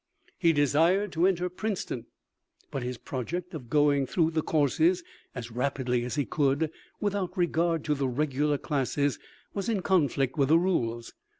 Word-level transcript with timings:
He 0.39 0.51
desired 0.51 1.11
to 1.11 1.27
enter 1.27 1.47
Princeton, 1.47 2.07
but 2.71 2.81
his 2.81 2.97
project 2.97 3.53
of 3.53 3.69
going 3.69 4.07
through 4.07 4.31
the 4.31 4.41
courses 4.41 5.03
as 5.35 5.51
rapidly 5.51 6.03
as 6.05 6.15
he 6.15 6.25
could, 6.25 6.71
without 6.99 7.37
regard 7.37 7.83
to 7.83 7.93
the 7.93 8.07
regular 8.09 8.57
classes, 8.57 9.19
was 9.53 9.69
in 9.69 9.83
conflict 9.83 10.39
with 10.39 10.47
the 10.49 10.57
rules. 10.57 11.13